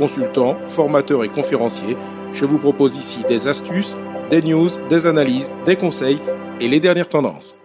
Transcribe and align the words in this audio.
consultant, 0.00 0.56
formateur 0.64 1.24
et 1.24 1.28
conférencier. 1.28 1.94
Je 2.32 2.46
vous 2.46 2.56
propose 2.56 2.96
ici 2.96 3.20
des 3.28 3.48
astuces, 3.48 3.94
des 4.30 4.40
news, 4.40 4.70
des 4.88 5.04
analyses, 5.04 5.52
des 5.66 5.76
conseils 5.76 6.18
et 6.58 6.68
les 6.68 6.80
dernières 6.80 7.10
tendances. 7.10 7.58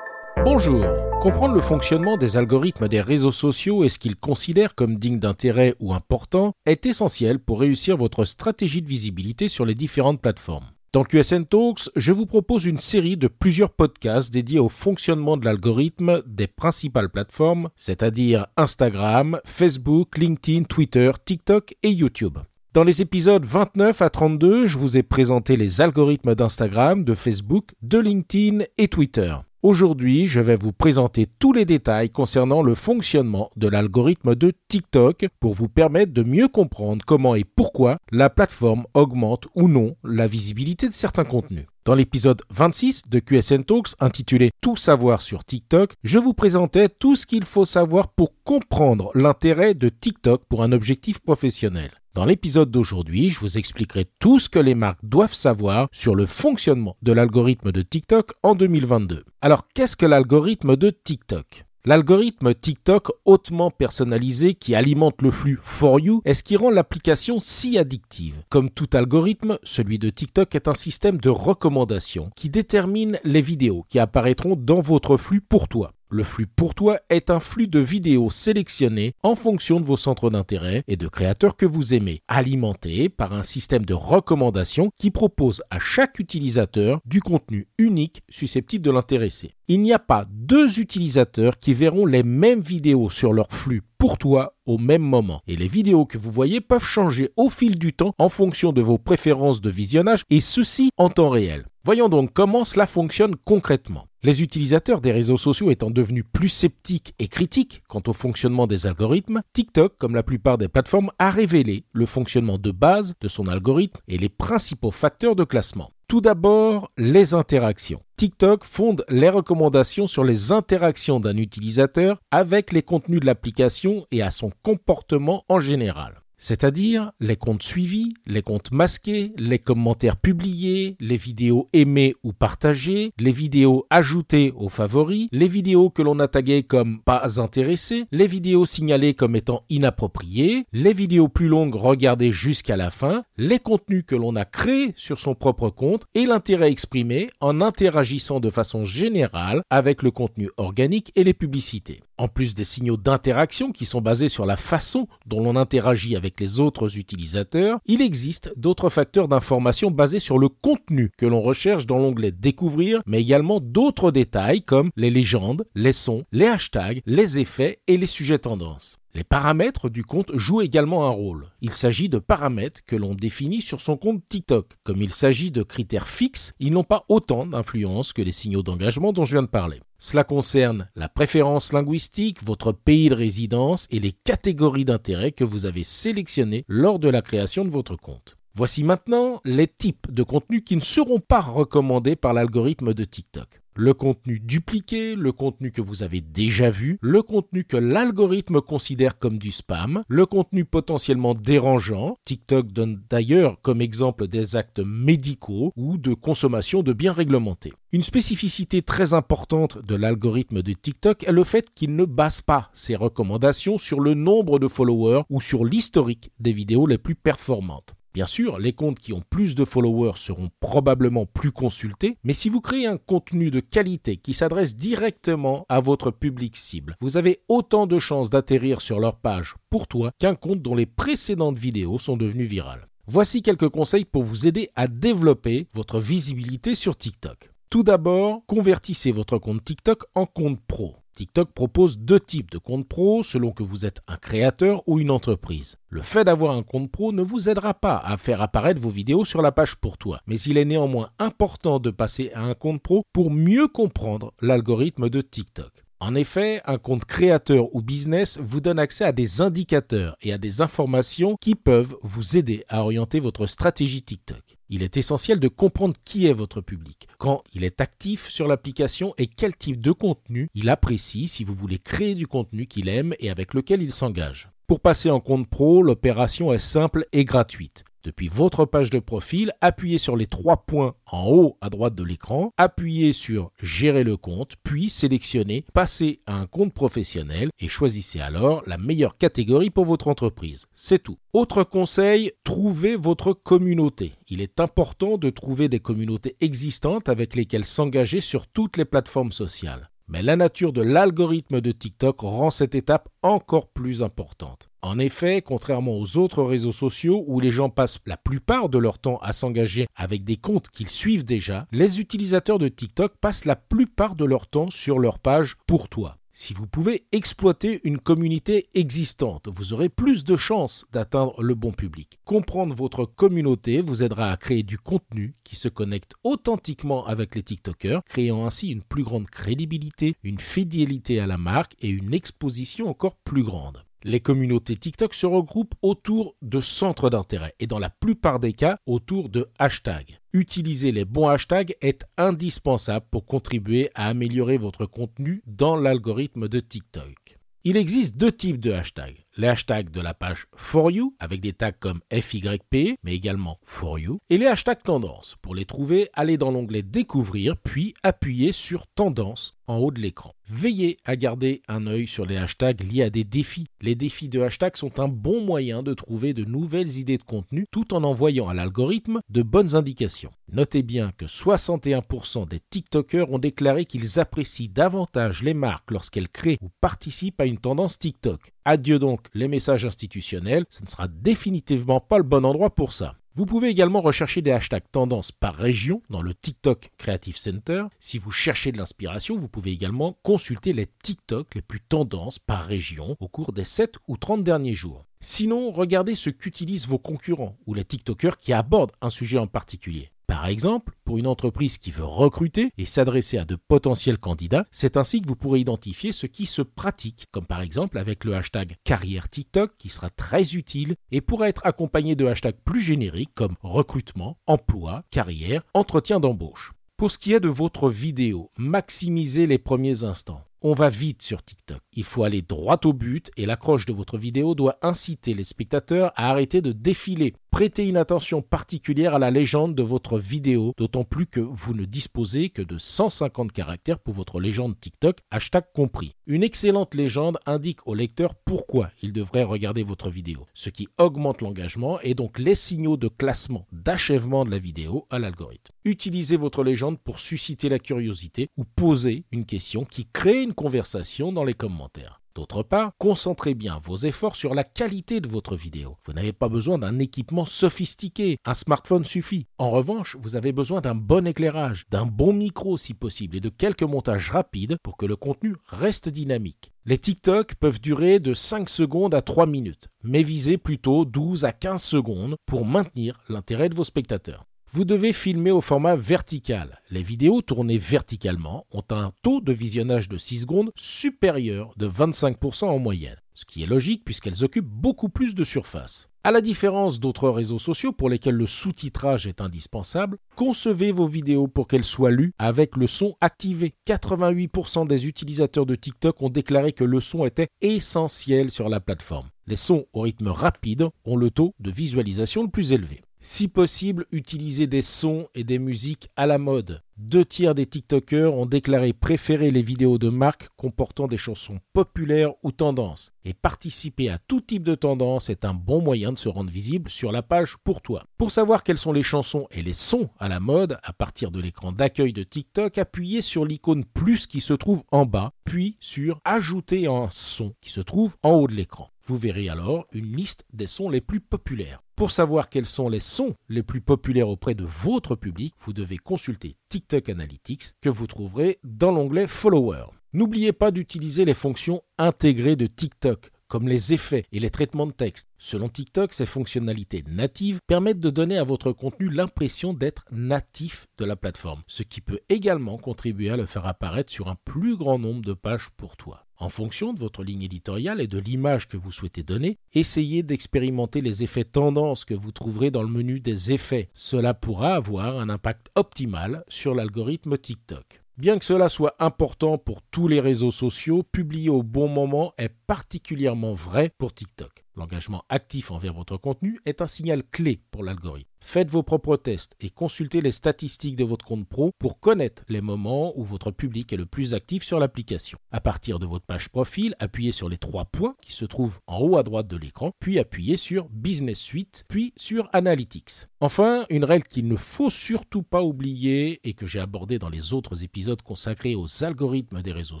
Bonjour. 0.44 0.84
Comprendre 1.22 1.54
le 1.54 1.60
fonctionnement 1.60 2.16
des 2.16 2.36
algorithmes 2.36 2.88
des 2.88 3.00
réseaux 3.00 3.30
sociaux 3.30 3.84
et 3.84 3.88
ce 3.88 4.00
qu'ils 4.00 4.16
considèrent 4.16 4.74
comme 4.74 4.96
digne 4.96 5.20
d'intérêt 5.20 5.76
ou 5.78 5.94
important 5.94 6.52
est 6.66 6.84
essentiel 6.84 7.38
pour 7.38 7.60
réussir 7.60 7.96
votre 7.96 8.24
stratégie 8.24 8.82
de 8.82 8.88
visibilité 8.88 9.46
sur 9.48 9.64
les 9.64 9.74
différentes 9.76 10.20
plateformes. 10.20 10.66
Dans 10.94 11.04
QSN 11.04 11.44
Talks, 11.44 11.90
je 11.96 12.14
vous 12.14 12.24
propose 12.24 12.64
une 12.64 12.78
série 12.78 13.18
de 13.18 13.28
plusieurs 13.28 13.72
podcasts 13.72 14.32
dédiés 14.32 14.58
au 14.58 14.70
fonctionnement 14.70 15.36
de 15.36 15.44
l'algorithme 15.44 16.22
des 16.26 16.46
principales 16.46 17.10
plateformes, 17.10 17.68
c'est-à-dire 17.76 18.46
Instagram, 18.56 19.38
Facebook, 19.44 20.16
LinkedIn, 20.16 20.62
Twitter, 20.62 21.10
TikTok 21.22 21.74
et 21.82 21.90
YouTube. 21.90 22.38
Dans 22.72 22.84
les 22.84 23.02
épisodes 23.02 23.44
29 23.44 24.00
à 24.00 24.08
32, 24.08 24.66
je 24.66 24.78
vous 24.78 24.96
ai 24.96 25.02
présenté 25.02 25.56
les 25.56 25.82
algorithmes 25.82 26.34
d'Instagram, 26.34 27.04
de 27.04 27.12
Facebook, 27.12 27.72
de 27.82 27.98
LinkedIn 27.98 28.64
et 28.78 28.88
Twitter. 28.88 29.34
Aujourd'hui, 29.64 30.28
je 30.28 30.38
vais 30.38 30.54
vous 30.54 30.70
présenter 30.70 31.26
tous 31.40 31.52
les 31.52 31.64
détails 31.64 32.10
concernant 32.10 32.62
le 32.62 32.76
fonctionnement 32.76 33.50
de 33.56 33.66
l'algorithme 33.66 34.36
de 34.36 34.52
TikTok 34.68 35.26
pour 35.40 35.52
vous 35.54 35.68
permettre 35.68 36.12
de 36.12 36.22
mieux 36.22 36.46
comprendre 36.46 37.04
comment 37.04 37.34
et 37.34 37.42
pourquoi 37.42 37.98
la 38.12 38.30
plateforme 38.30 38.84
augmente 38.94 39.48
ou 39.56 39.66
non 39.66 39.96
la 40.04 40.28
visibilité 40.28 40.88
de 40.88 40.94
certains 40.94 41.24
contenus. 41.24 41.66
Dans 41.84 41.96
l'épisode 41.96 42.40
26 42.50 43.08
de 43.08 43.18
QSN 43.18 43.64
Talks 43.64 43.96
intitulé 43.98 44.52
Tout 44.60 44.76
savoir 44.76 45.22
sur 45.22 45.44
TikTok, 45.44 45.94
je 46.04 46.20
vous 46.20 46.34
présentais 46.34 46.88
tout 46.88 47.16
ce 47.16 47.26
qu'il 47.26 47.44
faut 47.44 47.64
savoir 47.64 48.12
pour 48.12 48.34
comprendre 48.44 49.10
l'intérêt 49.16 49.74
de 49.74 49.88
TikTok 49.88 50.44
pour 50.48 50.62
un 50.62 50.70
objectif 50.70 51.18
professionnel. 51.18 51.90
Dans 52.18 52.24
l'épisode 52.24 52.72
d'aujourd'hui, 52.72 53.30
je 53.30 53.38
vous 53.38 53.58
expliquerai 53.58 54.04
tout 54.18 54.40
ce 54.40 54.48
que 54.48 54.58
les 54.58 54.74
marques 54.74 54.98
doivent 55.04 55.32
savoir 55.32 55.86
sur 55.92 56.16
le 56.16 56.26
fonctionnement 56.26 56.96
de 57.00 57.12
l'algorithme 57.12 57.70
de 57.70 57.80
TikTok 57.80 58.32
en 58.42 58.56
2022. 58.56 59.22
Alors, 59.40 59.68
qu'est-ce 59.72 59.94
que 59.94 60.04
l'algorithme 60.04 60.74
de 60.74 60.90
TikTok? 60.90 61.64
L'algorithme 61.84 62.54
TikTok 62.54 63.12
hautement 63.24 63.70
personnalisé 63.70 64.54
qui 64.54 64.74
alimente 64.74 65.22
le 65.22 65.30
flux 65.30 65.60
For 65.62 66.00
You 66.00 66.20
est 66.24 66.34
ce 66.34 66.42
qui 66.42 66.56
rend 66.56 66.70
l'application 66.70 67.38
si 67.38 67.78
addictive. 67.78 68.42
Comme 68.48 68.68
tout 68.68 68.90
algorithme, 68.94 69.60
celui 69.62 70.00
de 70.00 70.10
TikTok 70.10 70.56
est 70.56 70.66
un 70.66 70.74
système 70.74 71.18
de 71.18 71.30
recommandation 71.30 72.30
qui 72.34 72.50
détermine 72.50 73.20
les 73.22 73.42
vidéos 73.42 73.86
qui 73.88 74.00
apparaîtront 74.00 74.56
dans 74.56 74.80
votre 74.80 75.18
flux 75.18 75.40
pour 75.40 75.68
toi. 75.68 75.92
Le 76.10 76.24
flux 76.24 76.46
pour 76.46 76.74
toi 76.74 76.98
est 77.10 77.28
un 77.28 77.38
flux 77.38 77.68
de 77.68 77.80
vidéos 77.80 78.30
sélectionnées 78.30 79.14
en 79.22 79.34
fonction 79.34 79.78
de 79.78 79.84
vos 79.84 79.98
centres 79.98 80.30
d'intérêt 80.30 80.82
et 80.88 80.96
de 80.96 81.06
créateurs 81.06 81.54
que 81.54 81.66
vous 81.66 81.92
aimez, 81.92 82.22
alimenté 82.28 83.10
par 83.10 83.34
un 83.34 83.42
système 83.42 83.84
de 83.84 83.92
recommandation 83.92 84.90
qui 84.96 85.10
propose 85.10 85.62
à 85.70 85.78
chaque 85.78 86.18
utilisateur 86.18 87.00
du 87.04 87.20
contenu 87.20 87.68
unique 87.76 88.22
susceptible 88.30 88.82
de 88.82 88.90
l'intéresser. 88.90 89.57
Il 89.70 89.82
n'y 89.82 89.92
a 89.92 89.98
pas 89.98 90.24
deux 90.30 90.80
utilisateurs 90.80 91.58
qui 91.58 91.74
verront 91.74 92.06
les 92.06 92.22
mêmes 92.22 92.62
vidéos 92.62 93.10
sur 93.10 93.34
leur 93.34 93.52
flux 93.52 93.82
pour 93.98 94.16
toi 94.16 94.54
au 94.64 94.78
même 94.78 95.02
moment. 95.02 95.42
Et 95.46 95.56
les 95.56 95.68
vidéos 95.68 96.06
que 96.06 96.16
vous 96.16 96.32
voyez 96.32 96.62
peuvent 96.62 96.82
changer 96.82 97.32
au 97.36 97.50
fil 97.50 97.78
du 97.78 97.92
temps 97.92 98.14
en 98.16 98.30
fonction 98.30 98.72
de 98.72 98.80
vos 98.80 98.96
préférences 98.96 99.60
de 99.60 99.68
visionnage 99.68 100.22
et 100.30 100.40
ceci 100.40 100.88
en 100.96 101.10
temps 101.10 101.28
réel. 101.28 101.66
Voyons 101.84 102.08
donc 102.08 102.32
comment 102.32 102.64
cela 102.64 102.86
fonctionne 102.86 103.36
concrètement. 103.44 104.06
Les 104.22 104.42
utilisateurs 104.42 105.02
des 105.02 105.12
réseaux 105.12 105.36
sociaux 105.36 105.70
étant 105.70 105.90
devenus 105.90 106.24
plus 106.32 106.48
sceptiques 106.48 107.14
et 107.18 107.28
critiques 107.28 107.82
quant 107.88 108.02
au 108.06 108.14
fonctionnement 108.14 108.66
des 108.66 108.86
algorithmes, 108.86 109.42
TikTok, 109.52 109.98
comme 109.98 110.14
la 110.14 110.22
plupart 110.22 110.56
des 110.56 110.68
plateformes, 110.68 111.10
a 111.18 111.30
révélé 111.30 111.84
le 111.92 112.06
fonctionnement 112.06 112.56
de 112.56 112.70
base 112.70 113.16
de 113.20 113.28
son 113.28 113.46
algorithme 113.46 114.00
et 114.08 114.16
les 114.16 114.30
principaux 114.30 114.90
facteurs 114.90 115.36
de 115.36 115.44
classement. 115.44 115.92
Tout 116.08 116.22
d'abord, 116.22 116.90
les 116.96 117.34
interactions. 117.34 118.00
TikTok 118.16 118.64
fonde 118.64 119.04
les 119.10 119.28
recommandations 119.28 120.06
sur 120.06 120.24
les 120.24 120.52
interactions 120.52 121.20
d'un 121.20 121.36
utilisateur 121.36 122.16
avec 122.30 122.72
les 122.72 122.82
contenus 122.82 123.20
de 123.20 123.26
l'application 123.26 124.06
et 124.10 124.22
à 124.22 124.30
son 124.30 124.50
comportement 124.62 125.44
en 125.50 125.60
général 125.60 126.22
c'est-à-dire 126.38 127.12
les 127.20 127.36
comptes 127.36 127.62
suivis, 127.62 128.14
les 128.26 128.42
comptes 128.42 128.70
masqués, 128.70 129.32
les 129.36 129.58
commentaires 129.58 130.16
publiés, 130.16 130.96
les 131.00 131.16
vidéos 131.16 131.68
aimées 131.72 132.14
ou 132.22 132.32
partagées, 132.32 133.12
les 133.18 133.32
vidéos 133.32 133.86
ajoutées 133.90 134.52
aux 134.56 134.68
favoris, 134.68 135.28
les 135.32 135.48
vidéos 135.48 135.90
que 135.90 136.02
l'on 136.02 136.20
a 136.20 136.28
taguées 136.28 136.62
comme 136.62 137.02
pas 137.02 137.40
intéressées, 137.40 138.06
les 138.12 138.26
vidéos 138.26 138.64
signalées 138.64 139.14
comme 139.14 139.36
étant 139.36 139.64
inappropriées, 139.68 140.64
les 140.72 140.92
vidéos 140.92 141.28
plus 141.28 141.48
longues 141.48 141.74
regardées 141.74 142.32
jusqu'à 142.32 142.76
la 142.76 142.90
fin, 142.90 143.24
les 143.36 143.58
contenus 143.58 144.04
que 144.06 144.16
l'on 144.16 144.36
a 144.36 144.44
créés 144.44 144.94
sur 144.96 145.18
son 145.18 145.34
propre 145.34 145.70
compte 145.70 146.04
et 146.14 146.26
l'intérêt 146.26 146.70
exprimé 146.70 147.30
en 147.40 147.60
interagissant 147.60 148.40
de 148.40 148.50
façon 148.50 148.84
générale 148.84 149.62
avec 149.70 150.02
le 150.02 150.10
contenu 150.10 150.50
organique 150.56 151.12
et 151.16 151.24
les 151.24 151.34
publicités. 151.34 152.00
En 152.18 152.26
plus 152.26 152.56
des 152.56 152.64
signaux 152.64 152.96
d'interaction 152.96 153.70
qui 153.70 153.84
sont 153.84 154.00
basés 154.00 154.28
sur 154.28 154.44
la 154.44 154.56
façon 154.56 155.06
dont 155.26 155.40
l'on 155.40 155.54
interagit 155.54 156.16
avec 156.16 156.40
les 156.40 156.58
autres 156.58 156.98
utilisateurs, 156.98 157.78
il 157.86 158.02
existe 158.02 158.52
d'autres 158.56 158.90
facteurs 158.90 159.28
d'information 159.28 159.92
basés 159.92 160.18
sur 160.18 160.36
le 160.36 160.48
contenu 160.48 161.12
que 161.16 161.26
l'on 161.26 161.40
recherche 161.40 161.86
dans 161.86 161.98
l'onglet 161.98 162.32
Découvrir, 162.32 163.02
mais 163.06 163.20
également 163.20 163.60
d'autres 163.60 164.10
détails 164.10 164.62
comme 164.62 164.90
les 164.96 165.10
légendes, 165.10 165.64
les 165.76 165.92
sons, 165.92 166.24
les 166.32 166.46
hashtags, 166.46 167.02
les 167.06 167.38
effets 167.38 167.78
et 167.86 167.96
les 167.96 168.06
sujets 168.06 168.38
tendances. 168.38 168.98
Les 169.14 169.24
paramètres 169.24 169.88
du 169.88 170.04
compte 170.04 170.30
jouent 170.34 170.60
également 170.60 171.06
un 171.06 171.10
rôle. 171.10 171.50
Il 171.60 171.70
s'agit 171.70 172.08
de 172.08 172.18
paramètres 172.18 172.80
que 172.86 172.96
l'on 172.96 173.14
définit 173.14 173.62
sur 173.62 173.80
son 173.80 173.96
compte 173.96 174.22
TikTok. 174.28 174.76
Comme 174.84 175.02
il 175.02 175.10
s'agit 175.10 175.50
de 175.50 175.62
critères 175.62 176.08
fixes, 176.08 176.52
ils 176.60 176.72
n'ont 176.72 176.84
pas 176.84 177.04
autant 177.08 177.46
d'influence 177.46 178.12
que 178.12 178.22
les 178.22 178.32
signaux 178.32 178.62
d'engagement 178.62 179.12
dont 179.12 179.24
je 179.24 179.32
viens 179.32 179.42
de 179.42 179.48
parler. 179.48 179.80
Cela 180.00 180.22
concerne 180.22 180.88
la 180.94 181.08
préférence 181.08 181.72
linguistique, 181.72 182.44
votre 182.44 182.70
pays 182.70 183.08
de 183.08 183.16
résidence 183.16 183.88
et 183.90 183.98
les 183.98 184.12
catégories 184.12 184.84
d'intérêt 184.84 185.32
que 185.32 185.42
vous 185.42 185.66
avez 185.66 185.82
sélectionnées 185.82 186.64
lors 186.68 187.00
de 187.00 187.08
la 187.08 187.20
création 187.20 187.64
de 187.64 187.70
votre 187.70 187.96
compte. 187.96 188.36
Voici 188.54 188.84
maintenant 188.84 189.40
les 189.44 189.66
types 189.66 190.08
de 190.08 190.22
contenus 190.22 190.62
qui 190.64 190.76
ne 190.76 190.80
seront 190.80 191.18
pas 191.18 191.40
recommandés 191.40 192.14
par 192.14 192.32
l'algorithme 192.32 192.94
de 192.94 193.02
TikTok 193.02 193.60
le 193.78 193.94
contenu 193.94 194.40
dupliqué, 194.40 195.14
le 195.14 195.30
contenu 195.30 195.70
que 195.70 195.80
vous 195.80 196.02
avez 196.02 196.20
déjà 196.20 196.68
vu, 196.68 196.98
le 197.00 197.22
contenu 197.22 197.62
que 197.62 197.76
l'algorithme 197.76 198.60
considère 198.60 199.18
comme 199.20 199.38
du 199.38 199.52
spam, 199.52 200.02
le 200.08 200.26
contenu 200.26 200.64
potentiellement 200.64 201.34
dérangeant. 201.34 202.18
TikTok 202.24 202.72
donne 202.72 203.00
d'ailleurs 203.08 203.60
comme 203.62 203.80
exemple 203.80 204.26
des 204.26 204.56
actes 204.56 204.80
médicaux 204.80 205.72
ou 205.76 205.96
de 205.96 206.12
consommation 206.12 206.82
de 206.82 206.92
biens 206.92 207.12
réglementés. 207.12 207.72
Une 207.92 208.02
spécificité 208.02 208.82
très 208.82 209.14
importante 209.14 209.78
de 209.86 209.94
l'algorithme 209.94 210.60
de 210.60 210.72
TikTok 210.72 211.22
est 211.22 211.32
le 211.32 211.44
fait 211.44 211.72
qu'il 211.72 211.94
ne 211.94 212.04
base 212.04 212.40
pas 212.40 212.70
ses 212.72 212.96
recommandations 212.96 213.78
sur 213.78 214.00
le 214.00 214.14
nombre 214.14 214.58
de 214.58 214.66
followers 214.66 215.22
ou 215.30 215.40
sur 215.40 215.64
l'historique 215.64 216.32
des 216.40 216.52
vidéos 216.52 216.86
les 216.86 216.98
plus 216.98 217.14
performantes. 217.14 217.97
Bien 218.18 218.26
sûr, 218.26 218.58
les 218.58 218.72
comptes 218.72 218.98
qui 218.98 219.12
ont 219.12 219.22
plus 219.30 219.54
de 219.54 219.64
followers 219.64 220.16
seront 220.16 220.50
probablement 220.58 221.24
plus 221.24 221.52
consultés, 221.52 222.18
mais 222.24 222.32
si 222.32 222.48
vous 222.48 222.60
créez 222.60 222.84
un 222.84 222.96
contenu 222.96 223.52
de 223.52 223.60
qualité 223.60 224.16
qui 224.16 224.34
s'adresse 224.34 224.76
directement 224.76 225.64
à 225.68 225.78
votre 225.78 226.10
public 226.10 226.56
cible, 226.56 226.96
vous 227.00 227.16
avez 227.16 227.38
autant 227.48 227.86
de 227.86 228.00
chances 228.00 228.28
d'atterrir 228.28 228.80
sur 228.80 228.98
leur 228.98 229.18
page 229.18 229.54
pour 229.70 229.86
toi 229.86 230.10
qu'un 230.18 230.34
compte 230.34 230.62
dont 230.62 230.74
les 230.74 230.84
précédentes 230.84 231.60
vidéos 231.60 231.98
sont 231.98 232.16
devenues 232.16 232.46
virales. 232.46 232.88
Voici 233.06 233.40
quelques 233.40 233.68
conseils 233.68 234.04
pour 234.04 234.24
vous 234.24 234.48
aider 234.48 234.68
à 234.74 234.88
développer 234.88 235.68
votre 235.72 236.00
visibilité 236.00 236.74
sur 236.74 236.96
TikTok. 236.96 237.52
Tout 237.70 237.84
d'abord, 237.84 238.42
convertissez 238.48 239.12
votre 239.12 239.38
compte 239.38 239.62
TikTok 239.62 240.06
en 240.16 240.26
compte 240.26 240.58
pro. 240.66 240.96
TikTok 241.14 241.52
propose 241.52 241.98
deux 241.98 242.20
types 242.20 242.50
de 242.50 242.58
comptes 242.58 242.86
pro 242.86 243.22
selon 243.22 243.50
que 243.50 243.62
vous 243.62 243.86
êtes 243.86 244.00
un 244.06 244.16
créateur 244.16 244.82
ou 244.86 245.00
une 245.00 245.10
entreprise. 245.10 245.76
Le 245.88 246.02
fait 246.02 246.24
d'avoir 246.24 246.54
un 246.54 246.62
compte 246.62 246.90
pro 246.90 247.12
ne 247.12 247.22
vous 247.22 247.48
aidera 247.48 247.74
pas 247.74 247.96
à 247.98 248.16
faire 248.16 248.40
apparaître 248.40 248.80
vos 248.80 248.88
vidéos 248.88 249.24
sur 249.24 249.42
la 249.42 249.52
page 249.52 249.76
pour 249.76 249.98
toi, 249.98 250.20
mais 250.26 250.38
il 250.40 250.58
est 250.58 250.64
néanmoins 250.64 251.10
important 251.18 251.80
de 251.80 251.90
passer 251.90 252.30
à 252.34 252.42
un 252.42 252.54
compte 252.54 252.82
pro 252.82 253.02
pour 253.12 253.30
mieux 253.30 253.68
comprendre 253.68 254.32
l'algorithme 254.40 255.08
de 255.08 255.20
TikTok. 255.20 255.87
En 256.00 256.14
effet, 256.14 256.60
un 256.64 256.78
compte 256.78 257.04
créateur 257.04 257.74
ou 257.74 257.82
business 257.82 258.38
vous 258.40 258.60
donne 258.60 258.78
accès 258.78 259.04
à 259.04 259.10
des 259.10 259.40
indicateurs 259.40 260.16
et 260.22 260.32
à 260.32 260.38
des 260.38 260.60
informations 260.60 261.36
qui 261.40 261.56
peuvent 261.56 261.96
vous 262.02 262.36
aider 262.36 262.64
à 262.68 262.82
orienter 262.82 263.18
votre 263.18 263.46
stratégie 263.46 264.02
TikTok. 264.02 264.58
Il 264.68 264.84
est 264.84 264.96
essentiel 264.96 265.40
de 265.40 265.48
comprendre 265.48 265.96
qui 266.04 266.28
est 266.28 266.32
votre 266.32 266.60
public, 266.60 267.08
quand 267.18 267.42
il 267.52 267.64
est 267.64 267.80
actif 267.80 268.28
sur 268.28 268.46
l'application 268.46 269.12
et 269.18 269.26
quel 269.26 269.56
type 269.56 269.80
de 269.80 269.90
contenu 269.90 270.48
il 270.54 270.68
apprécie 270.68 271.26
si 271.26 271.42
vous 271.42 271.54
voulez 271.54 271.78
créer 271.78 272.14
du 272.14 272.28
contenu 272.28 272.66
qu'il 272.66 272.88
aime 272.88 273.14
et 273.18 273.28
avec 273.28 273.52
lequel 273.52 273.82
il 273.82 273.90
s'engage. 273.90 274.50
Pour 274.68 274.80
passer 274.80 275.10
en 275.10 275.18
compte 275.18 275.48
pro, 275.48 275.82
l'opération 275.82 276.52
est 276.52 276.58
simple 276.58 277.06
et 277.12 277.24
gratuite. 277.24 277.84
Depuis 278.04 278.28
votre 278.28 278.64
page 278.64 278.90
de 278.90 279.00
profil, 279.00 279.52
appuyez 279.60 279.98
sur 279.98 280.16
les 280.16 280.26
trois 280.26 280.58
points 280.58 280.94
en 281.06 281.28
haut 281.28 281.58
à 281.60 281.68
droite 281.68 281.94
de 281.94 282.04
l'écran, 282.04 282.52
appuyez 282.56 283.12
sur 283.12 283.50
Gérer 283.60 284.04
le 284.04 284.16
compte, 284.16 284.54
puis 284.62 284.88
sélectionnez 284.88 285.64
Passer 285.74 286.20
à 286.26 286.38
un 286.38 286.46
compte 286.46 286.72
professionnel 286.72 287.50
et 287.58 287.68
choisissez 287.68 288.20
alors 288.20 288.62
la 288.66 288.78
meilleure 288.78 289.16
catégorie 289.16 289.70
pour 289.70 289.84
votre 289.84 290.08
entreprise. 290.08 290.66
C'est 290.72 291.02
tout. 291.02 291.18
Autre 291.32 291.64
conseil, 291.64 292.32
trouvez 292.44 292.96
votre 292.96 293.32
communauté. 293.32 294.12
Il 294.28 294.40
est 294.40 294.60
important 294.60 295.18
de 295.18 295.30
trouver 295.30 295.68
des 295.68 295.80
communautés 295.80 296.36
existantes 296.40 297.08
avec 297.08 297.34
lesquelles 297.34 297.64
s'engager 297.64 298.20
sur 298.20 298.46
toutes 298.46 298.76
les 298.76 298.84
plateformes 298.84 299.32
sociales. 299.32 299.90
Mais 300.08 300.22
la 300.22 300.36
nature 300.36 300.72
de 300.72 300.80
l'algorithme 300.80 301.60
de 301.60 301.70
TikTok 301.70 302.20
rend 302.20 302.50
cette 302.50 302.74
étape 302.74 303.10
encore 303.22 303.68
plus 303.68 304.02
importante. 304.02 304.70
En 304.80 304.98
effet, 304.98 305.42
contrairement 305.42 305.98
aux 305.98 306.16
autres 306.16 306.42
réseaux 306.42 306.72
sociaux 306.72 307.24
où 307.26 307.40
les 307.40 307.50
gens 307.50 307.68
passent 307.68 307.98
la 308.06 308.16
plupart 308.16 308.68
de 308.68 308.78
leur 308.78 308.98
temps 308.98 309.18
à 309.18 309.32
s'engager 309.32 309.86
avec 309.94 310.24
des 310.24 310.36
comptes 310.36 310.70
qu'ils 310.70 310.88
suivent 310.88 311.24
déjà, 311.24 311.66
les 311.72 312.00
utilisateurs 312.00 312.58
de 312.58 312.68
TikTok 312.68 313.16
passent 313.20 313.44
la 313.44 313.56
plupart 313.56 314.14
de 314.14 314.24
leur 314.24 314.46
temps 314.46 314.70
sur 314.70 314.98
leur 314.98 315.18
page 315.18 315.56
pour 315.66 315.88
toi. 315.88 316.17
Si 316.32 316.54
vous 316.54 316.66
pouvez 316.66 317.06
exploiter 317.12 317.80
une 317.84 317.98
communauté 317.98 318.68
existante, 318.74 319.48
vous 319.48 319.72
aurez 319.72 319.88
plus 319.88 320.24
de 320.24 320.36
chances 320.36 320.86
d'atteindre 320.92 321.42
le 321.42 321.54
bon 321.54 321.72
public. 321.72 322.18
Comprendre 322.24 322.74
votre 322.74 323.04
communauté 323.04 323.80
vous 323.80 324.02
aidera 324.02 324.30
à 324.30 324.36
créer 324.36 324.62
du 324.62 324.78
contenu 324.78 325.34
qui 325.42 325.56
se 325.56 325.68
connecte 325.68 326.14
authentiquement 326.22 327.06
avec 327.06 327.34
les 327.34 327.42
TikTokers, 327.42 328.02
créant 328.04 328.46
ainsi 328.46 328.68
une 328.68 328.82
plus 328.82 329.02
grande 329.02 329.28
crédibilité, 329.28 330.14
une 330.22 330.38
fidélité 330.38 331.18
à 331.18 331.26
la 331.26 331.38
marque 331.38 331.74
et 331.80 331.88
une 331.88 332.14
exposition 332.14 332.88
encore 332.88 333.16
plus 333.16 333.42
grande. 333.42 333.84
Les 334.04 334.20
communautés 334.20 334.76
TikTok 334.76 335.12
se 335.12 335.26
regroupent 335.26 335.74
autour 335.82 336.36
de 336.40 336.60
centres 336.60 337.10
d'intérêt 337.10 337.54
et 337.58 337.66
dans 337.66 337.80
la 337.80 337.90
plupart 337.90 338.38
des 338.38 338.52
cas 338.52 338.78
autour 338.86 339.28
de 339.28 339.48
hashtags. 339.58 340.17
Utiliser 340.34 340.92
les 340.92 341.06
bons 341.06 341.28
hashtags 341.28 341.74
est 341.80 342.04
indispensable 342.18 343.06
pour 343.10 343.24
contribuer 343.24 343.90
à 343.94 344.08
améliorer 344.08 344.58
votre 344.58 344.84
contenu 344.84 345.42
dans 345.46 345.74
l'algorithme 345.74 346.48
de 346.48 346.60
TikTok. 346.60 347.38
Il 347.64 347.78
existe 347.78 348.18
deux 348.18 348.32
types 348.32 348.60
de 348.60 348.72
hashtags 348.72 349.24
les 349.38 349.46
hashtags 349.46 349.90
de 349.90 350.00
la 350.00 350.14
page 350.14 350.48
For 350.56 350.90
You 350.90 351.14
avec 351.20 351.40
des 351.40 351.52
tags 351.52 351.70
comme 351.70 352.00
FYP, 352.12 352.98
mais 353.04 353.14
également 353.14 353.58
For 353.62 353.98
You, 354.00 354.18
et 354.30 354.36
les 354.36 354.46
hashtags 354.46 354.82
tendance. 354.82 355.36
Pour 355.40 355.54
les 355.54 355.64
trouver, 355.64 356.08
allez 356.12 356.36
dans 356.36 356.50
l'onglet 356.50 356.82
Découvrir, 356.82 357.56
puis 357.56 357.94
appuyez 358.02 358.50
sur 358.50 358.88
Tendance 358.88 359.54
en 359.68 359.76
haut 359.76 359.90
de 359.92 360.00
l'écran. 360.00 360.34
Veillez 360.48 360.96
à 361.04 361.14
garder 361.14 361.62
un 361.68 361.86
œil 361.86 362.06
sur 362.06 362.24
les 362.24 362.36
hashtags 362.36 362.82
liés 362.82 363.02
à 363.02 363.10
des 363.10 363.24
défis. 363.24 363.66
Les 363.80 363.94
défis 363.94 364.30
de 364.30 364.40
hashtags 364.40 364.76
sont 364.76 364.98
un 364.98 365.08
bon 365.08 365.44
moyen 365.44 365.82
de 365.82 365.92
trouver 365.94 366.32
de 366.32 366.44
nouvelles 366.44 366.96
idées 366.96 367.18
de 367.18 367.22
contenu 367.22 367.66
tout 367.70 367.94
en 367.94 368.02
envoyant 368.02 368.48
à 368.48 368.54
l'algorithme 368.54 369.20
de 369.28 369.42
bonnes 369.42 369.76
indications. 369.76 370.32
Notez 370.50 370.82
bien 370.82 371.12
que 371.18 371.26
61% 371.26 372.48
des 372.48 372.60
TikTokers 372.60 373.30
ont 373.30 373.38
déclaré 373.38 373.84
qu'ils 373.84 374.18
apprécient 374.18 374.70
davantage 374.72 375.42
les 375.42 375.54
marques 375.54 375.90
lorsqu'elles 375.90 376.30
créent 376.30 376.58
ou 376.62 376.70
participent 376.80 377.40
à 377.40 377.44
une 377.44 377.58
tendance 377.58 377.98
TikTok. 377.98 378.54
Adieu 378.64 378.98
donc 378.98 379.27
les 379.34 379.48
messages 379.48 379.84
institutionnels, 379.84 380.64
ce 380.70 380.82
ne 380.82 380.88
sera 380.88 381.08
définitivement 381.08 382.00
pas 382.00 382.18
le 382.18 382.24
bon 382.24 382.44
endroit 382.44 382.74
pour 382.74 382.92
ça. 382.92 383.16
Vous 383.38 383.46
pouvez 383.46 383.68
également 383.68 384.00
rechercher 384.00 384.42
des 384.42 384.50
hashtags 384.50 384.90
tendances 384.90 385.30
par 385.30 385.54
région 385.54 386.02
dans 386.10 386.22
le 386.22 386.34
TikTok 386.34 386.90
Creative 386.98 387.36
Center. 387.36 387.84
Si 388.00 388.18
vous 388.18 388.32
cherchez 388.32 388.72
de 388.72 388.78
l'inspiration, 388.78 389.36
vous 389.36 389.46
pouvez 389.46 389.70
également 389.70 390.18
consulter 390.24 390.72
les 390.72 390.88
TikTok 391.04 391.54
les 391.54 391.62
plus 391.62 391.80
tendances 391.80 392.40
par 392.40 392.64
région 392.64 393.16
au 393.20 393.28
cours 393.28 393.52
des 393.52 393.62
7 393.62 393.94
ou 394.08 394.16
30 394.16 394.42
derniers 394.42 394.74
jours. 394.74 395.04
Sinon, 395.20 395.70
regardez 395.70 396.16
ce 396.16 396.30
qu'utilisent 396.30 396.88
vos 396.88 396.98
concurrents 396.98 397.56
ou 397.66 397.74
les 397.74 397.84
TikTokers 397.84 398.38
qui 398.38 398.52
abordent 398.52 398.90
un 399.00 399.10
sujet 399.10 399.38
en 399.38 399.46
particulier. 399.46 400.10
Par 400.28 400.46
exemple, 400.46 400.92
pour 401.06 401.16
une 401.16 401.26
entreprise 401.26 401.78
qui 401.78 401.90
veut 401.90 402.04
recruter 402.04 402.70
et 402.76 402.84
s'adresser 402.84 403.38
à 403.38 403.46
de 403.46 403.56
potentiels 403.56 404.18
candidats, 404.18 404.66
c'est 404.70 404.98
ainsi 404.98 405.22
que 405.22 405.26
vous 405.26 405.36
pourrez 405.36 405.60
identifier 405.60 406.12
ce 406.12 406.26
qui 406.26 406.44
se 406.44 406.60
pratique, 406.60 407.26
comme 407.30 407.46
par 407.46 407.62
exemple 407.62 407.96
avec 407.96 408.24
le 408.24 408.34
hashtag 408.36 408.76
carrière 408.84 409.30
TikTok 409.30 409.72
qui 409.78 409.88
sera 409.88 410.10
très 410.10 410.54
utile 410.54 410.96
et 411.12 411.22
pourra 411.22 411.48
être 411.48 411.64
accompagné 411.64 412.14
de 412.14 412.26
hashtags 412.26 412.60
plus 412.62 412.82
génériques 412.82 413.32
comme 413.34 413.56
recrutement, 413.62 414.36
emploi, 414.46 415.02
carrière, 415.10 415.62
entretien 415.72 416.20
d'embauche. 416.20 416.72
Pour 416.98 417.10
ce 417.10 417.16
qui 417.16 417.32
est 417.32 417.40
de 417.40 417.48
votre 417.48 417.88
vidéo, 417.88 418.50
maximisez 418.58 419.46
les 419.46 419.58
premiers 419.58 420.04
instants. 420.04 420.42
On 420.60 420.72
va 420.72 420.88
vite 420.88 421.22
sur 421.22 421.40
TikTok. 421.40 421.78
Il 421.92 422.02
faut 422.02 422.24
aller 422.24 422.42
droit 422.42 422.80
au 422.84 422.92
but 422.92 423.30
et 423.36 423.46
l'accroche 423.46 423.86
de 423.86 423.92
votre 423.92 424.18
vidéo 424.18 424.56
doit 424.56 424.76
inciter 424.82 425.32
les 425.32 425.44
spectateurs 425.44 426.10
à 426.16 426.30
arrêter 426.30 426.60
de 426.60 426.72
défiler. 426.72 427.34
Prêtez 427.52 427.86
une 427.86 427.96
attention 427.96 428.42
particulière 428.42 429.14
à 429.14 429.18
la 429.20 429.30
légende 429.30 429.76
de 429.76 429.84
votre 429.84 430.18
vidéo, 430.18 430.74
d'autant 430.76 431.04
plus 431.04 431.26
que 431.26 431.38
vous 431.38 431.74
ne 431.74 431.84
disposez 431.84 432.50
que 432.50 432.60
de 432.60 432.76
150 432.76 433.52
caractères 433.52 434.00
pour 434.00 434.14
votre 434.14 434.40
légende 434.40 434.78
TikTok, 434.78 435.18
hashtag 435.30 435.64
compris. 435.72 436.16
Une 436.26 436.42
excellente 436.42 436.94
légende 436.94 437.38
indique 437.46 437.86
au 437.86 437.94
lecteur 437.94 438.34
pourquoi 438.34 438.90
il 439.00 439.12
devrait 439.12 439.44
regarder 439.44 439.84
votre 439.84 440.10
vidéo, 440.10 440.46
ce 440.54 440.70
qui 440.70 440.88
augmente 440.98 441.40
l'engagement 441.40 442.00
et 442.00 442.14
donc 442.14 442.38
les 442.38 442.56
signaux 442.56 442.96
de 442.96 443.08
classement, 443.08 443.66
d'achèvement 443.70 444.44
de 444.44 444.50
la 444.50 444.58
vidéo 444.58 445.06
à 445.08 445.20
l'algorithme. 445.20 445.72
Utilisez 445.84 446.36
votre 446.36 446.64
légende 446.64 446.98
pour 446.98 447.18
susciter 447.18 447.68
la 447.68 447.78
curiosité 447.78 448.50
ou 448.56 448.64
poser 448.64 449.24
une 449.32 449.46
question 449.46 449.84
qui 449.84 450.06
crée 450.06 450.47
une 450.48 450.54
conversation 450.54 451.30
dans 451.30 451.44
les 451.44 451.52
commentaires. 451.52 452.22
D'autre 452.34 452.62
part, 452.62 452.92
concentrez 452.96 453.52
bien 453.52 453.80
vos 453.84 453.96
efforts 453.96 454.34
sur 454.34 454.54
la 454.54 454.64
qualité 454.64 455.20
de 455.20 455.28
votre 455.28 455.56
vidéo. 455.56 455.98
Vous 456.06 456.14
n'avez 456.14 456.32
pas 456.32 456.48
besoin 456.48 456.78
d'un 456.78 456.98
équipement 456.98 457.44
sophistiqué, 457.44 458.38
un 458.46 458.54
smartphone 458.54 459.04
suffit. 459.04 459.46
En 459.58 459.68
revanche, 459.68 460.16
vous 460.22 460.36
avez 460.36 460.52
besoin 460.52 460.80
d'un 460.80 460.94
bon 460.94 461.26
éclairage, 461.26 461.84
d'un 461.90 462.06
bon 462.06 462.32
micro 462.32 462.78
si 462.78 462.94
possible 462.94 463.36
et 463.36 463.40
de 463.40 463.50
quelques 463.50 463.82
montages 463.82 464.30
rapides 464.30 464.78
pour 464.82 464.96
que 464.96 465.04
le 465.04 465.16
contenu 465.16 465.54
reste 465.66 466.08
dynamique. 466.08 466.72
Les 466.86 466.96
TikTok 466.96 467.56
peuvent 467.56 467.80
durer 467.80 468.20
de 468.20 468.32
5 468.32 468.70
secondes 468.70 469.14
à 469.14 469.20
3 469.20 469.44
minutes, 469.44 469.88
mais 470.02 470.22
visez 470.22 470.56
plutôt 470.56 471.04
12 471.04 471.44
à 471.44 471.52
15 471.52 471.82
secondes 471.82 472.36
pour 472.46 472.64
maintenir 472.64 473.20
l'intérêt 473.28 473.68
de 473.68 473.74
vos 473.74 473.84
spectateurs. 473.84 474.46
Vous 474.70 474.84
devez 474.84 475.14
filmer 475.14 475.50
au 475.50 475.62
format 475.62 475.96
vertical. 475.96 476.82
Les 476.90 477.02
vidéos 477.02 477.40
tournées 477.40 477.78
verticalement 477.78 478.66
ont 478.70 478.84
un 478.90 479.12
taux 479.22 479.40
de 479.40 479.50
visionnage 479.50 480.10
de 480.10 480.18
6 480.18 480.40
secondes 480.40 480.72
supérieur 480.76 481.72
de 481.78 481.88
25% 481.88 482.66
en 482.66 482.78
moyenne, 482.78 483.16
ce 483.32 483.46
qui 483.46 483.62
est 483.62 483.66
logique 483.66 484.04
puisqu'elles 484.04 484.44
occupent 484.44 484.68
beaucoup 484.68 485.08
plus 485.08 485.34
de 485.34 485.42
surface. 485.42 486.10
À 486.22 486.32
la 486.32 486.42
différence 486.42 487.00
d'autres 487.00 487.30
réseaux 487.30 487.58
sociaux 487.58 487.92
pour 487.92 488.10
lesquels 488.10 488.34
le 488.34 488.46
sous-titrage 488.46 489.26
est 489.26 489.40
indispensable, 489.40 490.18
concevez 490.36 490.92
vos 490.92 491.06
vidéos 491.06 491.48
pour 491.48 491.66
qu'elles 491.66 491.82
soient 491.82 492.10
lues 492.10 492.34
avec 492.38 492.76
le 492.76 492.86
son 492.86 493.16
activé. 493.22 493.72
88% 493.86 494.86
des 494.86 495.06
utilisateurs 495.06 495.64
de 495.64 495.76
TikTok 495.76 496.20
ont 496.20 496.28
déclaré 496.28 496.74
que 496.74 496.84
le 496.84 497.00
son 497.00 497.24
était 497.24 497.48
essentiel 497.62 498.50
sur 498.50 498.68
la 498.68 498.80
plateforme. 498.80 499.30
Les 499.46 499.56
sons 499.56 499.86
au 499.94 500.02
rythme 500.02 500.28
rapide 500.28 500.88
ont 501.06 501.16
le 501.16 501.30
taux 501.30 501.54
de 501.58 501.70
visualisation 501.70 502.42
le 502.42 502.50
plus 502.50 502.74
élevé. 502.74 503.00
Si 503.20 503.48
possible, 503.48 504.06
utilisez 504.12 504.68
des 504.68 504.80
sons 504.80 505.28
et 505.34 505.42
des 505.42 505.58
musiques 505.58 506.08
à 506.14 506.24
la 506.26 506.38
mode. 506.38 506.82
Deux 506.96 507.24
tiers 507.24 507.56
des 507.56 507.66
TikTokers 507.66 508.32
ont 508.32 508.46
déclaré 508.46 508.92
préférer 508.92 509.50
les 509.50 509.62
vidéos 509.62 509.98
de 509.98 510.08
marque 510.08 510.48
comportant 510.56 511.08
des 511.08 511.16
chansons 511.16 511.58
populaires 511.72 512.32
ou 512.44 512.52
tendances. 512.52 513.12
Et 513.24 513.34
participer 513.34 514.08
à 514.08 514.18
tout 514.18 514.40
type 514.40 514.62
de 514.62 514.76
tendance 514.76 515.30
est 515.30 515.44
un 515.44 515.52
bon 515.52 515.82
moyen 515.82 516.12
de 516.12 516.18
se 516.18 516.28
rendre 516.28 516.50
visible 516.50 516.90
sur 516.90 517.10
la 517.10 517.22
page 517.22 517.56
pour 517.64 517.82
toi. 517.82 518.04
Pour 518.18 518.30
savoir 518.30 518.62
quelles 518.62 518.78
sont 518.78 518.92
les 518.92 519.02
chansons 519.02 519.48
et 519.50 519.62
les 519.62 519.72
sons 519.72 520.10
à 520.20 520.28
la 520.28 520.38
mode, 520.38 520.78
à 520.84 520.92
partir 520.92 521.32
de 521.32 521.40
l'écran 521.40 521.72
d'accueil 521.72 522.12
de 522.12 522.22
TikTok, 522.22 522.78
appuyez 522.78 523.20
sur 523.20 523.44
l'icône 523.44 523.84
plus 523.84 524.28
qui 524.28 524.40
se 524.40 524.54
trouve 524.54 524.84
en 524.92 525.06
bas, 525.06 525.32
puis 525.44 525.76
sur 525.80 526.20
Ajouter 526.24 526.86
un 526.86 527.08
son 527.10 527.54
qui 527.60 527.70
se 527.70 527.80
trouve 527.80 528.16
en 528.22 528.34
haut 528.34 528.46
de 528.46 528.54
l'écran. 528.54 528.90
Vous 529.04 529.16
verrez 529.16 529.48
alors 529.48 529.86
une 529.92 530.14
liste 530.14 530.44
des 530.52 530.68
sons 530.68 530.88
les 530.88 531.00
plus 531.00 531.20
populaires. 531.20 531.80
Pour 531.98 532.12
savoir 532.12 532.48
quels 532.48 532.64
sont 532.64 532.88
les 532.88 533.00
sons 533.00 533.34
les 533.48 533.64
plus 533.64 533.80
populaires 533.80 534.28
auprès 534.28 534.54
de 534.54 534.64
votre 534.64 535.16
public, 535.16 535.56
vous 535.58 535.72
devez 535.72 535.98
consulter 535.98 536.54
TikTok 536.68 537.08
Analytics 537.08 537.72
que 537.80 537.88
vous 537.88 538.06
trouverez 538.06 538.60
dans 538.62 538.92
l'onglet 538.92 539.26
Follower. 539.26 539.86
N'oubliez 540.12 540.52
pas 540.52 540.70
d'utiliser 540.70 541.24
les 541.24 541.34
fonctions 541.34 541.82
intégrées 541.98 542.54
de 542.54 542.68
TikTok 542.68 543.32
comme 543.48 543.66
les 543.66 543.94
effets 543.94 544.26
et 544.30 544.38
les 544.38 544.50
traitements 544.50 544.86
de 544.86 544.92
texte. 544.92 545.28
Selon 545.38 545.68
TikTok, 545.68 546.12
ces 546.12 546.24
fonctionnalités 546.24 547.02
natives 547.08 547.58
permettent 547.66 547.98
de 547.98 548.10
donner 548.10 548.38
à 548.38 548.44
votre 548.44 548.70
contenu 548.70 549.08
l'impression 549.08 549.74
d'être 549.74 550.04
natif 550.12 550.86
de 550.98 551.04
la 551.04 551.16
plateforme, 551.16 551.64
ce 551.66 551.82
qui 551.82 552.00
peut 552.00 552.20
également 552.28 552.78
contribuer 552.78 553.30
à 553.30 553.36
le 553.36 553.46
faire 553.46 553.66
apparaître 553.66 554.12
sur 554.12 554.28
un 554.28 554.36
plus 554.44 554.76
grand 554.76 555.00
nombre 555.00 555.22
de 555.22 555.32
pages 555.32 555.70
pour 555.76 555.96
toi. 555.96 556.27
En 556.40 556.48
fonction 556.48 556.92
de 556.92 557.00
votre 557.00 557.24
ligne 557.24 557.42
éditoriale 557.42 558.00
et 558.00 558.06
de 558.06 558.18
l'image 558.18 558.68
que 558.68 558.76
vous 558.76 558.92
souhaitez 558.92 559.24
donner, 559.24 559.58
essayez 559.72 560.22
d'expérimenter 560.22 561.00
les 561.00 561.24
effets 561.24 561.42
tendances 561.42 562.04
que 562.04 562.14
vous 562.14 562.30
trouverez 562.30 562.70
dans 562.70 562.84
le 562.84 562.88
menu 562.88 563.18
des 563.18 563.52
effets. 563.52 563.88
Cela 563.92 564.34
pourra 564.34 564.76
avoir 564.76 565.18
un 565.18 565.30
impact 565.30 565.68
optimal 565.74 566.44
sur 566.46 566.76
l'algorithme 566.76 567.36
TikTok. 567.36 568.04
Bien 568.18 568.38
que 568.38 568.44
cela 568.44 568.68
soit 568.68 568.94
important 569.00 569.58
pour 569.58 569.82
tous 569.82 570.06
les 570.06 570.20
réseaux 570.20 570.52
sociaux, 570.52 571.02
publier 571.02 571.50
au 571.50 571.64
bon 571.64 571.88
moment 571.88 572.34
est 572.38 572.54
particulièrement 572.68 573.52
vrai 573.52 573.90
pour 573.98 574.14
TikTok. 574.14 574.64
L'engagement 574.76 575.24
actif 575.28 575.72
envers 575.72 575.92
votre 575.92 576.16
contenu 576.18 576.60
est 576.66 576.82
un 576.82 576.86
signal 576.86 577.24
clé 577.24 577.60
pour 577.72 577.82
l'algorithme. 577.82 578.28
Faites 578.40 578.70
vos 578.70 578.82
propres 578.82 579.16
tests 579.16 579.56
et 579.60 579.68
consultez 579.68 580.20
les 580.20 580.32
statistiques 580.32 580.96
de 580.96 581.04
votre 581.04 581.24
compte 581.24 581.46
pro 581.46 581.72
pour 581.78 582.00
connaître 582.00 582.44
les 582.48 582.60
moments 582.60 583.12
où 583.18 583.24
votre 583.24 583.50
public 583.50 583.92
est 583.92 583.96
le 583.96 584.06
plus 584.06 584.32
actif 584.32 584.62
sur 584.62 584.78
l'application. 584.78 585.38
À 585.50 585.60
partir 585.60 585.98
de 585.98 586.06
votre 586.06 586.24
page 586.24 586.48
profil, 586.48 586.94
appuyez 586.98 587.32
sur 587.32 587.48
les 587.48 587.58
trois 587.58 587.84
points 587.84 588.14
qui 588.22 588.32
se 588.32 588.44
trouvent 588.44 588.80
en 588.86 589.00
haut 589.00 589.16
à 589.16 589.22
droite 589.22 589.48
de 589.48 589.56
l'écran, 589.56 589.92
puis 590.00 590.18
appuyez 590.18 590.56
sur 590.56 590.88
Business 590.88 591.38
Suite, 591.38 591.84
puis 591.88 592.12
sur 592.16 592.48
Analytics. 592.52 593.26
Enfin, 593.40 593.84
une 593.90 594.04
règle 594.04 594.26
qu'il 594.26 594.48
ne 594.48 594.56
faut 594.56 594.90
surtout 594.90 595.42
pas 595.42 595.62
oublier 595.62 596.40
et 596.48 596.54
que 596.54 596.66
j'ai 596.66 596.80
abordée 596.80 597.18
dans 597.18 597.28
les 597.28 597.52
autres 597.52 597.84
épisodes 597.84 598.22
consacrés 598.22 598.74
aux 598.74 599.04
algorithmes 599.04 599.62
des 599.62 599.72
réseaux 599.72 600.00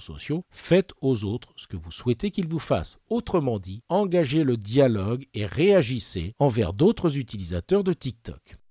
sociaux, 0.00 0.44
faites 0.50 0.92
aux 1.00 1.24
autres 1.24 1.52
ce 1.56 1.66
que 1.66 1.76
vous 1.76 1.90
souhaitez 1.90 2.30
qu'ils 2.30 2.48
vous 2.48 2.58
fassent. 2.58 2.98
Autrement 3.10 3.58
dit, 3.58 3.82
engagez 3.88 4.44
le 4.44 4.56
dialogue 4.56 5.26
et 5.34 5.46
réagissez 5.46 6.34
envers 6.38 6.72
d'autres 6.72 7.18
utilisateurs 7.18 7.84
de 7.84 7.92
TikTok. 7.92 8.27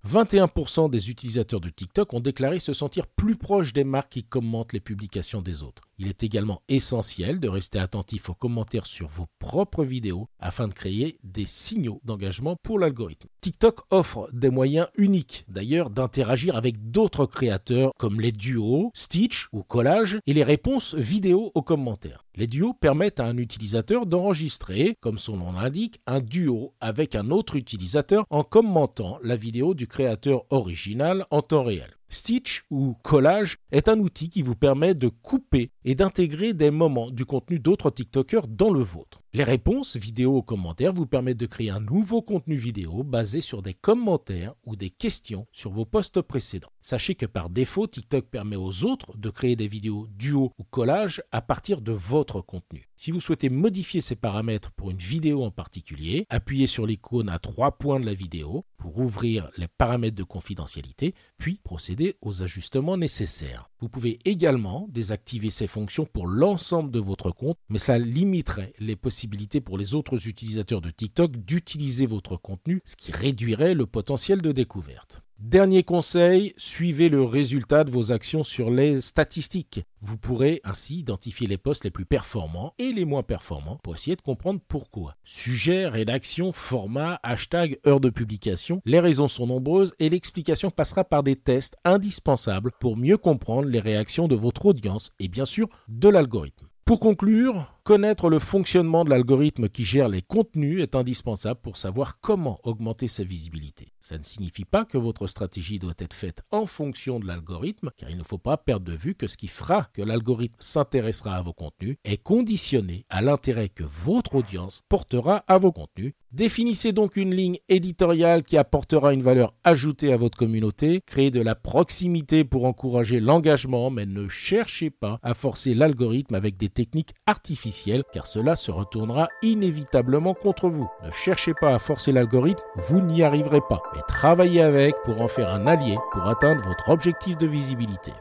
21% 0.07 0.89
des 0.89 1.09
utilisateurs 1.09 1.59
de 1.59 1.69
TikTok 1.69 2.13
ont 2.13 2.19
déclaré 2.19 2.59
se 2.59 2.73
sentir 2.73 3.07
plus 3.07 3.35
proches 3.35 3.73
des 3.73 3.83
marques 3.83 4.13
qui 4.13 4.23
commentent 4.23 4.73
les 4.73 4.79
publications 4.79 5.41
des 5.41 5.63
autres. 5.63 5.86
Il 5.99 6.07
est 6.07 6.21
également 6.21 6.61
essentiel 6.69 7.39
de 7.39 7.47
rester 7.47 7.79
attentif 7.79 8.29
aux 8.29 8.35
commentaires 8.35 8.85
sur 8.85 9.07
vos 9.07 9.25
propres 9.39 9.83
vidéos 9.83 10.29
afin 10.39 10.67
de 10.67 10.73
créer 10.73 11.17
des 11.23 11.47
signaux 11.47 12.01
d'engagement 12.03 12.55
pour 12.61 12.77
l'algorithme. 12.77 13.27
TikTok 13.41 13.81
offre 13.89 14.29
des 14.31 14.51
moyens 14.51 14.87
uniques 14.97 15.45
d'ailleurs 15.47 15.89
d'interagir 15.89 16.55
avec 16.55 16.91
d'autres 16.91 17.25
créateurs 17.25 17.91
comme 17.97 18.21
les 18.21 18.31
duos, 18.31 18.91
Stitch 18.93 19.47
ou 19.51 19.63
Collage 19.63 20.19
et 20.27 20.33
les 20.33 20.43
réponses 20.43 20.93
vidéo 20.93 21.51
aux 21.55 21.63
commentaires. 21.63 22.25
Les 22.35 22.45
duos 22.45 22.75
permettent 22.75 23.19
à 23.19 23.25
un 23.25 23.37
utilisateur 23.37 24.05
d'enregistrer, 24.05 24.95
comme 25.01 25.17
son 25.17 25.37
nom 25.37 25.53
l'indique, 25.53 25.99
un 26.05 26.19
duo 26.19 26.75
avec 26.79 27.15
un 27.15 27.31
autre 27.31 27.55
utilisateur 27.55 28.25
en 28.29 28.43
commentant 28.43 29.17
la 29.23 29.35
vidéo 29.35 29.73
du 29.73 29.87
créateur 29.87 30.45
original 30.51 31.25
en 31.31 31.41
temps 31.41 31.63
réel. 31.63 31.96
Stitch 32.09 32.63
ou 32.69 32.95
collage 33.03 33.57
est 33.71 33.89
un 33.89 33.99
outil 33.99 34.29
qui 34.29 34.41
vous 34.41 34.55
permet 34.55 34.95
de 34.95 35.09
couper 35.09 35.71
et 35.83 35.95
d'intégrer 35.95 36.53
des 36.53 36.71
moments 36.71 37.11
du 37.11 37.25
contenu 37.25 37.59
d'autres 37.59 37.89
TikTokers 37.89 38.47
dans 38.47 38.71
le 38.71 38.81
vôtre. 38.81 39.21
Les 39.37 39.43
réponses 39.43 39.97
vidéo 39.97 40.37
aux 40.37 40.41
commentaires 40.41 40.93
vous 40.93 41.05
permettent 41.05 41.37
de 41.37 41.45
créer 41.45 41.69
un 41.69 41.79
nouveau 41.79 42.23
contenu 42.23 42.55
vidéo 42.55 43.03
basé 43.03 43.39
sur 43.39 43.61
des 43.61 43.75
commentaires 43.75 44.55
ou 44.65 44.75
des 44.75 44.89
questions 44.89 45.45
sur 45.51 45.69
vos 45.69 45.85
posts 45.85 46.23
précédents. 46.23 46.71
Sachez 46.81 47.13
que 47.13 47.27
par 47.27 47.51
défaut, 47.51 47.85
TikTok 47.85 48.25
permet 48.31 48.55
aux 48.55 48.83
autres 48.83 49.15
de 49.15 49.29
créer 49.29 49.55
des 49.55 49.67
vidéos 49.67 50.07
duo 50.09 50.53
ou 50.57 50.63
collage 50.63 51.21
à 51.31 51.43
partir 51.43 51.81
de 51.81 51.91
votre 51.91 52.41
contenu. 52.41 52.89
Si 52.95 53.11
vous 53.11 53.19
souhaitez 53.19 53.49
modifier 53.49 54.01
ces 54.01 54.15
paramètres 54.15 54.71
pour 54.71 54.89
une 54.89 54.97
vidéo 54.97 55.43
en 55.43 55.51
particulier, 55.51 56.25
appuyez 56.29 56.65
sur 56.65 56.87
l'icône 56.87 57.29
à 57.29 57.37
trois 57.37 57.77
points 57.77 57.99
de 57.99 58.07
la 58.07 58.15
vidéo 58.15 58.65
pour 58.77 58.97
ouvrir 58.97 59.51
les 59.55 59.67
paramètres 59.67 60.15
de 60.15 60.23
confidentialité, 60.23 61.13
puis 61.37 61.59
procéder 61.63 62.15
aux 62.21 62.41
ajustements 62.41 62.97
nécessaires. 62.97 63.69
Vous 63.79 63.89
pouvez 63.89 64.17
également 64.25 64.87
désactiver 64.89 65.51
ces 65.51 65.67
fonctions 65.67 66.05
pour 66.05 66.25
l'ensemble 66.27 66.89
de 66.89 66.99
votre 66.99 67.29
compte, 67.29 67.59
mais 67.69 67.77
ça 67.77 67.99
limiterait 67.99 68.73
les 68.79 68.95
possibilités 68.95 69.61
pour 69.61 69.77
les 69.77 69.93
autres 69.93 70.27
utilisateurs 70.27 70.81
de 70.81 70.89
TikTok 70.89 71.37
d'utiliser 71.37 72.07
votre 72.07 72.37
contenu, 72.37 72.81
ce 72.85 72.95
qui 72.95 73.11
réduirait 73.11 73.75
le 73.75 73.85
potentiel 73.85 74.41
de 74.41 74.51
découverte. 74.51 75.21
Dernier 75.39 75.83
conseil, 75.83 76.53
suivez 76.57 77.09
le 77.09 77.21
résultat 77.21 77.83
de 77.83 77.91
vos 77.91 78.11
actions 78.11 78.43
sur 78.43 78.71
les 78.71 79.01
statistiques. 79.01 79.85
Vous 80.01 80.17
pourrez 80.17 80.61
ainsi 80.63 80.97
identifier 80.97 81.45
les 81.45 81.59
postes 81.59 81.83
les 81.83 81.91
plus 81.91 82.07
performants 82.07 82.73
et 82.79 82.91
les 82.91 83.05
moins 83.05 83.21
performants 83.21 83.79
pour 83.83 83.93
essayer 83.93 84.15
de 84.15 84.21
comprendre 84.23 84.59
pourquoi. 84.67 85.15
Sujet, 85.23 85.87
rédaction, 85.87 86.53
format, 86.53 87.19
hashtag, 87.21 87.77
heure 87.85 87.99
de 87.99 88.09
publication, 88.09 88.81
les 88.83 88.99
raisons 88.99 89.27
sont 89.27 89.45
nombreuses 89.45 89.93
et 89.99 90.09
l'explication 90.09 90.71
passera 90.71 91.03
par 91.03 91.21
des 91.21 91.35
tests 91.35 91.77
indispensables 91.85 92.71
pour 92.79 92.97
mieux 92.97 93.17
comprendre 93.17 93.69
les 93.69 93.79
réactions 93.79 94.27
de 94.27 94.35
votre 94.35 94.65
audience 94.65 95.13
et 95.19 95.27
bien 95.27 95.45
sûr 95.45 95.69
de 95.87 96.09
l'algorithme. 96.09 96.67
Pour 96.83 96.99
conclure, 97.01 97.71
Connaître 97.87 98.29
le 98.29 98.39
fonctionnement 98.39 99.05
de 99.05 99.09
l'algorithme 99.11 99.69
qui 99.69 99.85
gère 99.85 100.09
les 100.09 100.21
contenus 100.21 100.83
est 100.83 100.93
indispensable 100.93 101.61
pour 101.61 101.77
savoir 101.77 102.19
comment 102.19 102.59
augmenter 102.63 103.07
sa 103.07 103.23
visibilité. 103.23 103.93
Ça 104.01 104.17
ne 104.17 104.25
signifie 104.25 104.65
pas 104.65 104.83
que 104.83 104.97
votre 104.97 105.25
stratégie 105.27 105.79
doit 105.79 105.93
être 105.97 106.13
faite 106.13 106.41
en 106.51 106.65
fonction 106.65 107.17
de 107.17 107.25
l'algorithme, 107.25 107.91
car 107.95 108.09
il 108.09 108.17
ne 108.17 108.23
faut 108.23 108.37
pas 108.37 108.57
perdre 108.57 108.85
de 108.85 108.97
vue 108.97 109.15
que 109.15 109.27
ce 109.27 109.37
qui 109.37 109.47
fera 109.47 109.87
que 109.93 110.01
l'algorithme 110.01 110.57
s'intéressera 110.59 111.35
à 111.37 111.41
vos 111.41 111.53
contenus 111.53 111.95
est 112.03 112.21
conditionné 112.21 113.05
à 113.09 113.21
l'intérêt 113.21 113.69
que 113.69 113.85
votre 113.85 114.35
audience 114.35 114.83
portera 114.89 115.45
à 115.47 115.57
vos 115.57 115.71
contenus. 115.71 116.11
Définissez 116.33 116.91
donc 116.91 117.15
une 117.15 117.33
ligne 117.33 117.57
éditoriale 117.69 118.43
qui 118.43 118.57
apportera 118.57 119.13
une 119.13 119.23
valeur 119.23 119.53
ajoutée 119.63 120.11
à 120.11 120.17
votre 120.17 120.37
communauté, 120.37 121.01
créez 121.05 121.31
de 121.31 121.39
la 121.41 121.55
proximité 121.55 122.43
pour 122.43 122.65
encourager 122.65 123.21
l'engagement, 123.21 123.89
mais 123.89 124.05
ne 124.05 124.27
cherchez 124.27 124.89
pas 124.89 125.19
à 125.23 125.33
forcer 125.33 125.73
l'algorithme 125.73 126.35
avec 126.35 126.57
des 126.57 126.67
techniques 126.67 127.13
artificielles 127.25 127.76
car 128.11 128.27
cela 128.27 128.55
se 128.55 128.71
retournera 128.71 129.27
inévitablement 129.41 130.33
contre 130.33 130.69
vous. 130.69 130.89
Ne 131.03 131.11
cherchez 131.11 131.53
pas 131.53 131.73
à 131.73 131.79
forcer 131.79 132.11
l'algorithme, 132.11 132.63
vous 132.75 133.01
n'y 133.01 133.23
arriverez 133.23 133.61
pas, 133.69 133.81
mais 133.95 134.01
travaillez 134.07 134.61
avec 134.61 134.95
pour 135.03 135.21
en 135.21 135.27
faire 135.27 135.49
un 135.49 135.67
allié 135.67 135.97
pour 136.11 136.27
atteindre 136.27 136.61
votre 136.63 136.89
objectif 136.89 137.37
de 137.37 137.47
visibilité. 137.47 138.13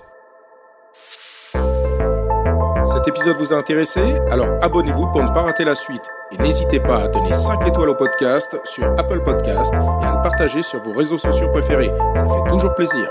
Cet 2.84 3.08
épisode 3.08 3.36
vous 3.38 3.52
a 3.52 3.56
intéressé? 3.56 4.00
Alors 4.30 4.48
abonnez-vous 4.62 5.06
pour 5.08 5.22
ne 5.22 5.28
pas 5.28 5.42
rater 5.42 5.64
la 5.64 5.75
suite. 5.75 6.08
Et 6.32 6.38
n'hésitez 6.38 6.80
pas 6.80 7.02
à 7.02 7.08
donner 7.08 7.34
5 7.34 7.66
étoiles 7.66 7.90
au 7.90 7.94
podcast 7.94 8.56
sur 8.64 8.84
Apple 8.98 9.22
Podcast 9.22 9.75
et 9.75 10.04
à 10.04 10.16
le 10.16 10.22
partager 10.22 10.62
sur 10.62 10.80
vos 10.82 10.92
réseaux 10.92 11.18
sociaux 11.18 11.50
préférés. 11.50 11.92
Ça 12.14 12.28
fait 12.28 12.48
toujours 12.48 12.75
plaisir. 12.75 13.10